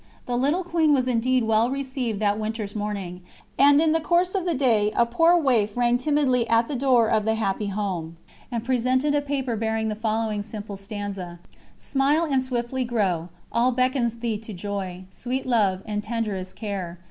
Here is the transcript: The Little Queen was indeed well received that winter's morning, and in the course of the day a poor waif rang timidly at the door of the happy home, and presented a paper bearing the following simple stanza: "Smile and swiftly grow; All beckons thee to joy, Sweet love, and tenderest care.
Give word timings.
The 0.25 0.35
Little 0.35 0.63
Queen 0.63 0.93
was 0.95 1.07
indeed 1.07 1.43
well 1.43 1.69
received 1.69 2.19
that 2.21 2.39
winter's 2.39 2.75
morning, 2.75 3.21
and 3.59 3.79
in 3.79 3.91
the 3.91 3.99
course 4.01 4.33
of 4.33 4.45
the 4.45 4.55
day 4.55 4.91
a 4.95 5.05
poor 5.05 5.37
waif 5.39 5.77
rang 5.77 5.99
timidly 5.99 6.49
at 6.49 6.67
the 6.67 6.75
door 6.75 7.07
of 7.07 7.23
the 7.23 7.35
happy 7.35 7.67
home, 7.67 8.17
and 8.51 8.63
presented 8.65 9.13
a 9.13 9.21
paper 9.21 9.55
bearing 9.55 9.89
the 9.89 9.93
following 9.95 10.41
simple 10.41 10.75
stanza: 10.75 11.39
"Smile 11.77 12.23
and 12.25 12.41
swiftly 12.41 12.83
grow; 12.83 13.29
All 13.51 13.71
beckons 13.71 14.15
thee 14.17 14.39
to 14.39 14.53
joy, 14.53 15.03
Sweet 15.11 15.45
love, 15.45 15.83
and 15.85 16.03
tenderest 16.03 16.55
care. 16.55 16.97